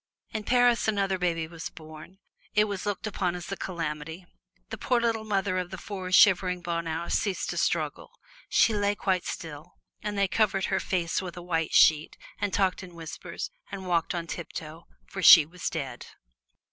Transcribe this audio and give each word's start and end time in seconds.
In 0.31 0.45
Paris 0.45 0.87
another 0.87 1.19
baby 1.19 1.47
was 1.47 1.69
born 1.69 2.17
it 2.55 2.63
was 2.63 2.87
looked 2.87 3.05
upon 3.05 3.35
as 3.35 3.51
a 3.51 3.55
calamity. 3.55 4.25
The 4.71 4.77
poor 4.79 4.99
little 4.99 5.23
mother 5.25 5.59
of 5.59 5.69
the 5.69 5.77
four 5.77 6.05
little 6.05 6.13
shivering 6.13 6.63
Bonheurs 6.63 7.13
ceased 7.13 7.51
to 7.51 7.57
struggle. 7.57 8.09
She 8.49 8.73
lay 8.73 8.95
quite 8.95 9.25
still, 9.25 9.75
and 10.01 10.17
they 10.17 10.27
covered 10.27 10.65
her 10.73 10.79
face 10.79 11.21
with 11.21 11.37
a 11.37 11.43
white 11.43 11.73
sheet 11.75 12.17
and 12.39 12.51
talked 12.51 12.81
in 12.81 12.95
whispers, 12.95 13.51
and 13.71 13.85
walked 13.87 14.15
on 14.15 14.25
tiptoe, 14.25 14.87
for 15.05 15.21
she 15.21 15.45
was 15.45 15.69
dead. 15.69 16.07